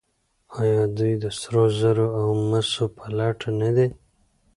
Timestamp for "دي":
3.75-3.87